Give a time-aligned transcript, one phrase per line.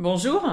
[0.00, 0.48] Bonjour.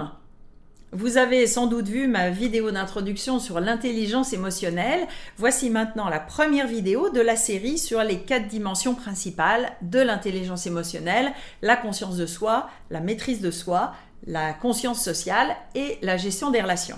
[0.92, 5.08] Vous avez sans doute vu ma vidéo d'introduction sur l'intelligence émotionnelle.
[5.38, 10.66] Voici maintenant la première vidéo de la série sur les quatre dimensions principales de l'intelligence
[10.66, 11.32] émotionnelle,
[11.62, 13.94] la conscience de soi, la maîtrise de soi,
[14.26, 16.98] la conscience sociale et la gestion des relations.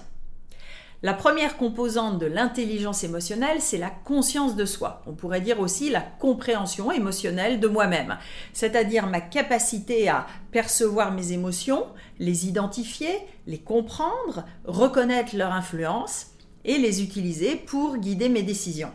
[1.04, 5.04] La première composante de l'intelligence émotionnelle, c'est la conscience de soi.
[5.06, 8.18] On pourrait dire aussi la compréhension émotionnelle de moi-même,
[8.52, 11.86] c'est-à-dire ma capacité à percevoir mes émotions,
[12.18, 13.14] les identifier,
[13.46, 16.32] les comprendre, reconnaître leur influence
[16.66, 18.92] et les utiliser pour guider mes décisions.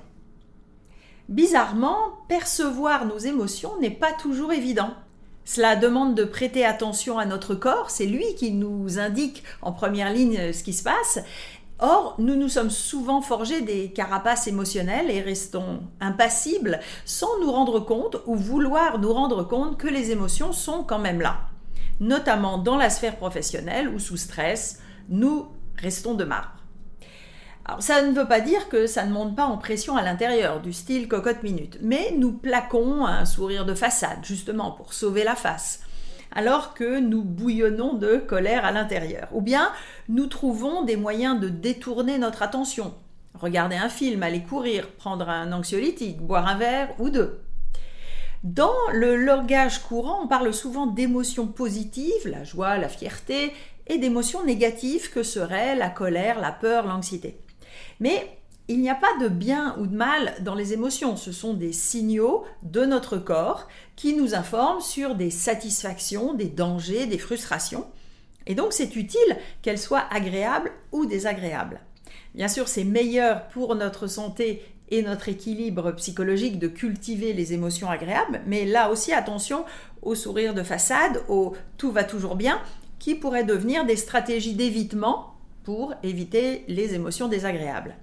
[1.29, 1.99] Bizarrement,
[2.29, 4.91] percevoir nos émotions n'est pas toujours évident.
[5.45, 10.13] Cela demande de prêter attention à notre corps, c'est lui qui nous indique en première
[10.13, 11.21] ligne ce qui se passe,
[11.85, 17.81] Or, nous nous sommes souvent forgés des carapaces émotionnelles et restons impassibles sans nous rendre
[17.81, 21.41] compte ou vouloir nous rendre compte que les émotions sont quand même là,
[21.99, 26.55] notamment dans la sphère professionnelle où sous stress, nous restons de marbre.
[27.65, 30.61] Alors, ça ne veut pas dire que ça ne monte pas en pression à l'intérieur,
[30.61, 35.35] du style cocotte minute, mais nous plaquons un sourire de façade, justement pour sauver la
[35.35, 35.81] face
[36.35, 39.29] alors que nous bouillonnons de colère à l'intérieur.
[39.33, 39.71] Ou bien
[40.09, 42.95] nous trouvons des moyens de détourner notre attention.
[43.35, 47.41] Regarder un film, aller courir, prendre un anxiolytique, boire un verre ou deux.
[48.43, 53.53] Dans le langage courant, on parle souvent d'émotions positives, la joie, la fierté,
[53.87, 57.39] et d'émotions négatives que seraient la colère, la peur, l'anxiété.
[58.01, 58.39] Mais
[58.73, 61.75] il n'y a pas de bien ou de mal dans les émotions, ce sont des
[61.75, 67.87] signaux de notre corps qui nous informent sur des satisfactions, des dangers, des frustrations.
[68.47, 71.81] Et donc c'est utile qu'elles soient agréables ou désagréables.
[72.35, 77.91] Bien sûr, c'est meilleur pour notre santé et notre équilibre psychologique de cultiver les émotions
[77.91, 79.67] agréables, mais là aussi attention
[80.01, 82.59] au sourire de façade, au tout va toujours bien,
[82.99, 87.97] qui pourraient devenir des stratégies d'évitement pour éviter les émotions désagréables.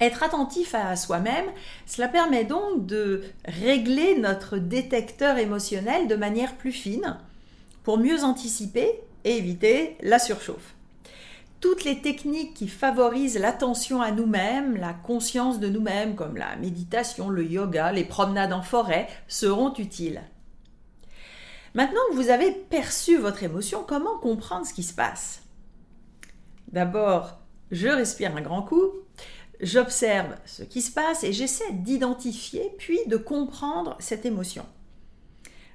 [0.00, 1.46] Être attentif à soi-même,
[1.86, 7.16] cela permet donc de régler notre détecteur émotionnel de manière plus fine
[7.82, 10.74] pour mieux anticiper et éviter la surchauffe.
[11.60, 17.30] Toutes les techniques qui favorisent l'attention à nous-mêmes, la conscience de nous-mêmes, comme la méditation,
[17.30, 20.20] le yoga, les promenades en forêt, seront utiles.
[21.74, 25.42] Maintenant que vous avez perçu votre émotion, comment comprendre ce qui se passe?
[26.70, 27.38] D'abord,
[27.70, 28.92] je respire un grand coup,
[29.60, 34.66] J'observe ce qui se passe et j'essaie d'identifier puis de comprendre cette émotion.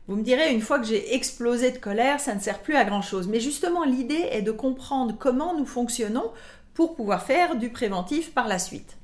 [0.07, 2.85] Vous me direz, une fois que j'ai explosé de colère, ça ne sert plus à
[2.85, 3.27] grand-chose.
[3.27, 6.31] Mais justement, l'idée est de comprendre comment nous fonctionnons
[6.73, 8.97] pour pouvoir faire du préventif par la suite.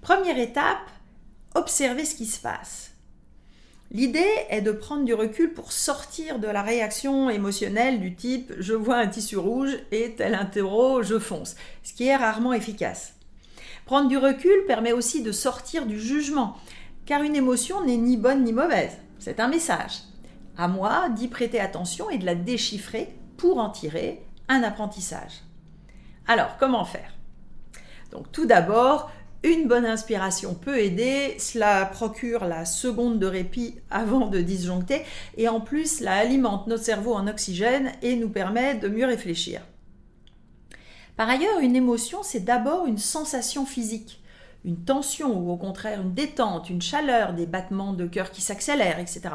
[0.00, 0.88] Première étape,
[1.54, 2.92] observer ce qui se passe.
[3.92, 8.72] L'idée est de prendre du recul pour sortir de la réaction émotionnelle du type je
[8.72, 13.14] vois un tissu rouge et tel un terreau, je fonce, ce qui est rarement efficace.
[13.90, 16.56] Prendre du recul permet aussi de sortir du jugement,
[17.06, 20.02] car une émotion n'est ni bonne ni mauvaise, c'est un message.
[20.56, 25.42] À moi d'y prêter attention et de la déchiffrer pour en tirer un apprentissage.
[26.28, 27.12] Alors, comment faire?
[28.12, 29.10] Donc tout d'abord,
[29.42, 35.02] une bonne inspiration peut aider, cela procure la seconde de répit avant de disjoncter
[35.36, 39.62] et en plus, cela alimente notre cerveau en oxygène et nous permet de mieux réfléchir.
[41.20, 44.22] Par ailleurs, une émotion, c'est d'abord une sensation physique,
[44.64, 48.98] une tension ou au contraire une détente, une chaleur, des battements de cœur qui s'accélèrent,
[48.98, 49.28] etc.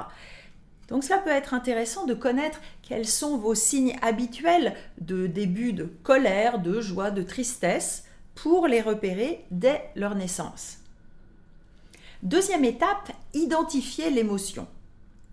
[0.87, 5.83] Donc cela peut être intéressant de connaître quels sont vos signes habituels de début de
[6.01, 10.77] colère, de joie, de tristesse, pour les repérer dès leur naissance.
[12.23, 14.65] Deuxième étape, identifier l'émotion.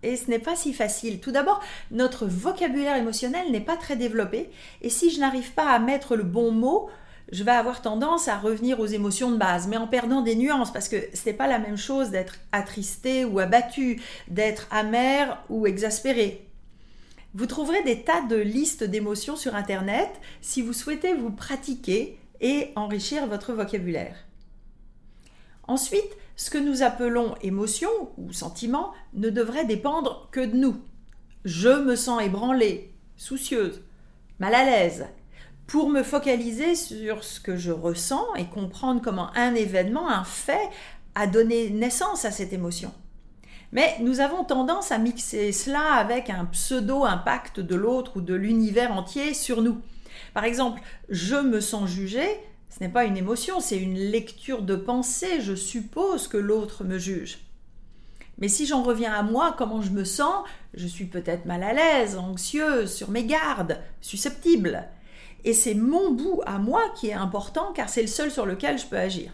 [0.03, 1.19] Et ce n'est pas si facile.
[1.19, 4.49] Tout d'abord, notre vocabulaire émotionnel n'est pas très développé.
[4.81, 6.89] Et si je n'arrive pas à mettre le bon mot,
[7.31, 10.71] je vais avoir tendance à revenir aux émotions de base, mais en perdant des nuances,
[10.71, 15.65] parce que ce n'est pas la même chose d'être attristé ou abattu, d'être amer ou
[15.65, 16.47] exaspéré.
[17.33, 20.09] Vous trouverez des tas de listes d'émotions sur Internet
[20.41, 24.15] si vous souhaitez vous pratiquer et enrichir votre vocabulaire.
[25.67, 30.75] Ensuite, ce que nous appelons émotion ou sentiment ne devrait dépendre que de nous.
[31.45, 33.81] Je me sens ébranlée, soucieuse,
[34.39, 35.05] mal à l'aise.
[35.67, 40.69] Pour me focaliser sur ce que je ressens et comprendre comment un événement, un fait,
[41.15, 42.91] a donné naissance à cette émotion.
[43.71, 48.91] Mais nous avons tendance à mixer cela avec un pseudo-impact de l'autre ou de l'univers
[48.91, 49.81] entier sur nous.
[50.33, 52.39] Par exemple, je me sens jugée,
[52.73, 55.41] ce n'est pas une émotion, c'est une lecture de pensée.
[55.41, 57.37] Je suppose que l'autre me juge.
[58.39, 60.43] Mais si j'en reviens à moi, comment je me sens,
[60.73, 64.85] je suis peut-être mal à l'aise, anxieuse, sur mes gardes, susceptible.
[65.43, 68.79] Et c'est mon bout à moi qui est important car c'est le seul sur lequel
[68.79, 69.31] je peux agir.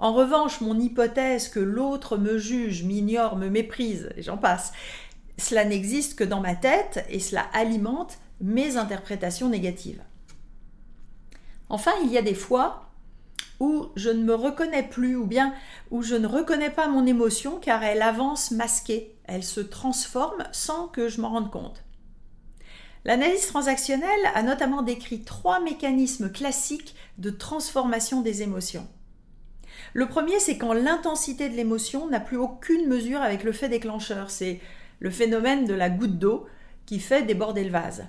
[0.00, 4.72] En revanche, mon hypothèse que l'autre me juge, m'ignore, me méprise, et j'en passe,
[5.38, 10.02] cela n'existe que dans ma tête et cela alimente mes interprétations négatives.
[11.68, 12.90] Enfin, il y a des fois
[13.58, 15.54] où je ne me reconnais plus ou bien
[15.90, 20.88] où je ne reconnais pas mon émotion car elle avance masquée, elle se transforme sans
[20.88, 21.82] que je m'en rende compte.
[23.04, 28.86] L'analyse transactionnelle a notamment décrit trois mécanismes classiques de transformation des émotions.
[29.94, 34.30] Le premier, c'est quand l'intensité de l'émotion n'a plus aucune mesure avec le fait déclencheur.
[34.30, 34.60] C'est
[34.98, 36.46] le phénomène de la goutte d'eau
[36.84, 38.06] qui fait déborder le vase.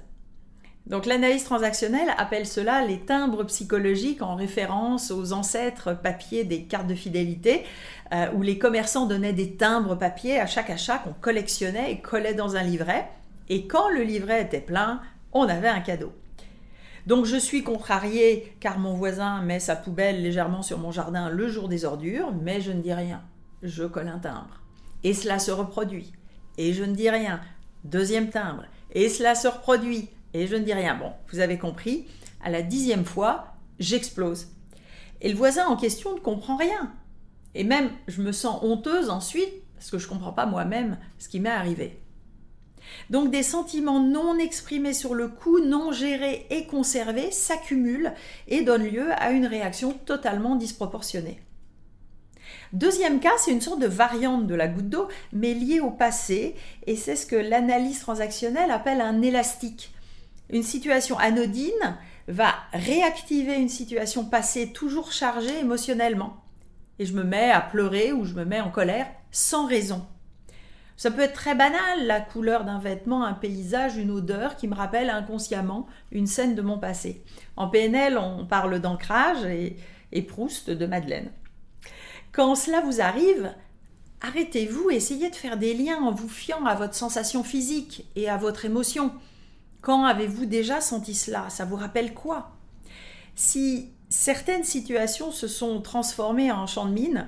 [0.88, 6.88] Donc l'analyse transactionnelle appelle cela les timbres psychologiques en référence aux ancêtres papier des cartes
[6.88, 7.64] de fidélité,
[8.14, 12.34] euh, où les commerçants donnaient des timbres papier à chaque achat qu'on collectionnait et collait
[12.34, 13.10] dans un livret.
[13.50, 15.02] Et quand le livret était plein,
[15.34, 16.14] on avait un cadeau.
[17.06, 21.50] Donc je suis contrariée car mon voisin met sa poubelle légèrement sur mon jardin le
[21.50, 23.22] jour des ordures, mais je ne dis rien.
[23.62, 24.62] Je colle un timbre.
[25.04, 26.14] Et cela se reproduit.
[26.58, 27.42] Et je ne dis rien.
[27.84, 28.64] Deuxième timbre.
[28.94, 30.10] Et cela se reproduit.
[30.38, 30.96] Et je ne dis rien.
[30.96, 32.06] Bon, vous avez compris.
[32.44, 34.50] À la dixième fois, j'explose.
[35.20, 36.94] Et le voisin en question ne comprend rien.
[37.56, 41.28] Et même, je me sens honteuse ensuite parce que je ne comprends pas moi-même ce
[41.28, 42.00] qui m'est arrivé.
[43.10, 48.14] Donc des sentiments non exprimés sur le coup, non gérés et conservés s'accumulent
[48.48, 51.42] et donnent lieu à une réaction totalement disproportionnée.
[52.74, 56.56] Deuxième cas, c'est une sorte de variante de la goutte d'eau, mais liée au passé,
[56.86, 59.94] et c'est ce que l'analyse transactionnelle appelle un élastique.
[60.50, 61.98] Une situation anodine
[62.28, 66.38] va réactiver une situation passée toujours chargée émotionnellement.
[67.00, 70.06] Et je me mets à pleurer ou je me mets en colère sans raison.
[70.96, 74.74] Ça peut être très banal, la couleur d'un vêtement, un paysage, une odeur qui me
[74.74, 77.24] rappelle inconsciemment une scène de mon passé.
[77.56, 79.78] En PNL, on parle d'ancrage et,
[80.12, 81.30] et Proust de Madeleine.
[82.32, 83.54] Quand cela vous arrive,
[84.22, 88.38] arrêtez-vous, essayez de faire des liens en vous fiant à votre sensation physique et à
[88.38, 89.12] votre émotion.
[89.82, 91.50] Quand avez-vous déjà senti cela?
[91.50, 92.52] Ça vous rappelle quoi?
[93.36, 97.28] Si certaines situations se sont transformées en champ de mine,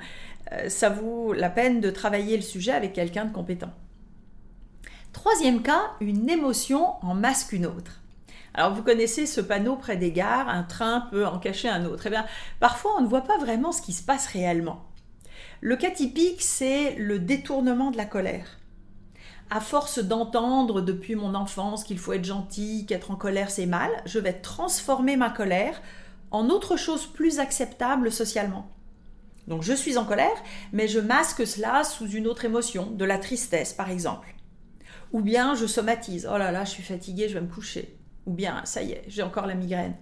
[0.52, 3.72] euh, ça vaut la peine de travailler le sujet avec quelqu'un de compétent.
[5.14, 8.02] Troisième cas, une émotion en masque une autre.
[8.54, 12.08] Alors vous connaissez ce panneau près des gares, un train peut en cacher un autre.
[12.08, 12.26] Eh bien,
[12.60, 14.86] parfois on ne voit pas vraiment ce qui se passe réellement.
[15.62, 18.59] Le cas typique, c'est le détournement de la colère.
[19.52, 23.90] À force d'entendre depuis mon enfance qu'il faut être gentil, qu'être en colère c'est mal,
[24.06, 25.82] je vais transformer ma colère
[26.30, 28.70] en autre chose plus acceptable socialement.
[29.48, 33.18] Donc je suis en colère, mais je masque cela sous une autre émotion, de la
[33.18, 34.36] tristesse par exemple.
[35.14, 37.98] Ou bien je somatise, oh là là, je suis fatiguée, je vais me coucher.
[38.28, 39.96] Ou bien, ça y est, j'ai encore la migraine.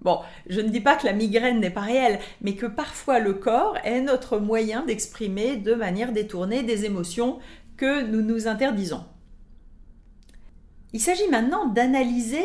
[0.00, 3.32] Bon, je ne dis pas que la migraine n'est pas réelle, mais que parfois le
[3.32, 7.38] corps est notre moyen d'exprimer de manière détournée des émotions
[7.76, 9.04] que nous nous interdisons.
[10.92, 12.44] Il s'agit maintenant d'analyser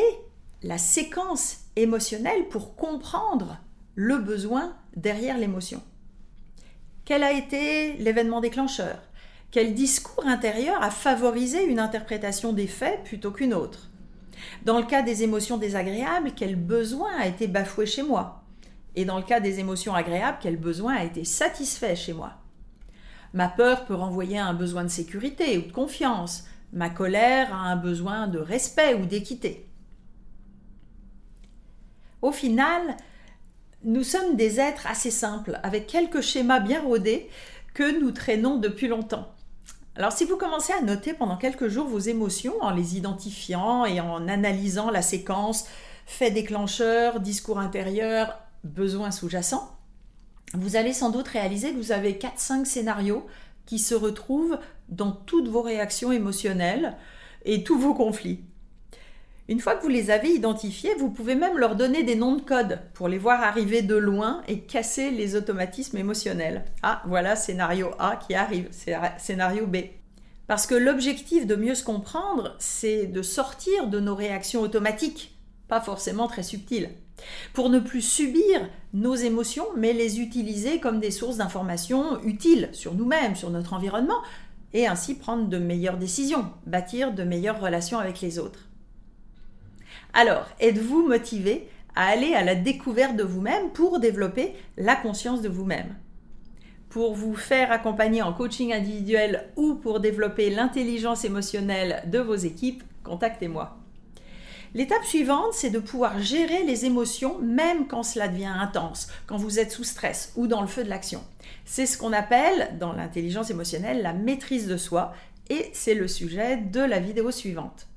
[0.62, 3.58] la séquence émotionnelle pour comprendre
[3.94, 5.82] le besoin derrière l'émotion.
[7.04, 9.00] Quel a été l'événement déclencheur?
[9.50, 13.90] Quel discours intérieur a favorisé une interprétation des faits plutôt qu'une autre?
[14.64, 18.44] Dans le cas des émotions désagréables, quel besoin a été bafoué chez moi?
[18.96, 22.34] Et dans le cas des émotions agréables, quel besoin a été satisfait chez moi?
[23.32, 27.58] Ma peur peut renvoyer à un besoin de sécurité ou de confiance, ma colère à
[27.58, 29.68] un besoin de respect ou d'équité.
[32.22, 32.96] Au final,
[33.84, 37.30] nous sommes des êtres assez simples, avec quelques schémas bien rodés
[37.72, 39.34] que nous traînons depuis longtemps.
[39.96, 44.00] Alors si vous commencez à noter pendant quelques jours vos émotions en les identifiant et
[44.00, 45.66] en analysant la séquence
[46.06, 49.79] fait déclencheur, discours intérieur, besoin sous-jacent,
[50.54, 53.26] vous allez sans doute réaliser que vous avez 4-5 scénarios
[53.66, 56.96] qui se retrouvent dans toutes vos réactions émotionnelles
[57.44, 58.40] et tous vos conflits.
[59.48, 62.40] Une fois que vous les avez identifiés, vous pouvez même leur donner des noms de
[62.40, 66.64] code pour les voir arriver de loin et casser les automatismes émotionnels.
[66.82, 68.68] Ah, voilà scénario A qui arrive,
[69.18, 69.78] scénario B.
[70.46, 75.36] Parce que l'objectif de mieux se comprendre, c'est de sortir de nos réactions automatiques,
[75.70, 76.90] pas forcément très subtiles,
[77.54, 82.94] pour ne plus subir nos émotions, mais les utiliser comme des sources d'informations utiles sur
[82.94, 84.20] nous-mêmes, sur notre environnement,
[84.74, 88.68] et ainsi prendre de meilleures décisions, bâtir de meilleures relations avec les autres.
[90.12, 95.48] Alors, êtes-vous motivé à aller à la découverte de vous-même pour développer la conscience de
[95.48, 95.96] vous-même?
[96.88, 102.82] Pour vous faire accompagner en coaching individuel ou pour développer l'intelligence émotionnelle de vos équipes,
[103.04, 103.79] contactez-moi.
[104.72, 109.58] L'étape suivante, c'est de pouvoir gérer les émotions même quand cela devient intense, quand vous
[109.58, 111.24] êtes sous stress ou dans le feu de l'action.
[111.64, 115.12] C'est ce qu'on appelle dans l'intelligence émotionnelle la maîtrise de soi
[115.48, 117.88] et c'est le sujet de la vidéo suivante.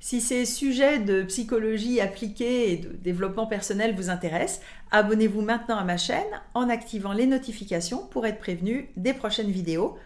[0.00, 4.60] Si ces sujets de psychologie appliquée et de développement personnel vous intéressent,
[4.90, 9.96] abonnez-vous maintenant à ma chaîne en activant les notifications pour être prévenu des prochaines vidéos.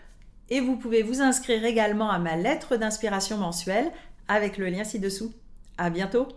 [0.50, 3.90] Et vous pouvez vous inscrire également à ma lettre d'inspiration mensuelle
[4.28, 5.32] avec le lien ci-dessous.
[5.78, 6.28] À bientôt!